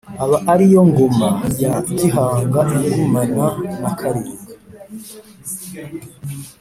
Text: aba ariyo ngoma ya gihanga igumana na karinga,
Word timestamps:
aba 0.23 0.37
ariyo 0.51 0.81
ngoma 0.89 1.29
ya 1.61 1.73
gihanga 1.97 2.61
igumana 2.87 3.45
na 3.81 3.89
karinga, 3.99 4.41